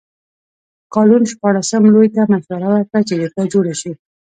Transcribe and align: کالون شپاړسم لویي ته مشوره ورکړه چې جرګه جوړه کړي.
کالون 0.93 1.23
شپاړسم 1.31 1.83
لویي 1.93 2.09
ته 2.15 2.21
مشوره 2.31 2.67
ورکړه 2.71 2.99
چې 3.07 3.13
جرګه 3.19 3.43
جوړه 3.53 3.73
کړي. 3.79 3.93